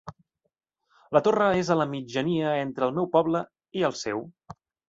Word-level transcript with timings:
La 1.17 1.21
torre 1.27 1.49
és 1.59 1.69
a 1.69 1.77
la 1.81 1.87
mitjania 1.93 2.57
entre 2.65 2.89
el 2.89 2.97
meu 2.99 3.09
poble 3.19 3.47
i 3.83 3.89
el 3.93 3.99
seu. 4.05 4.29